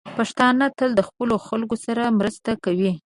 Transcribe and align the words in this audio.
پښتانه 0.17 0.65
تل 0.77 0.89
د 0.95 1.01
خپلو 1.07 1.35
خلکو 1.47 1.75
سره 1.85 2.03
مرسته 2.19 2.51
کوي. 2.63 2.91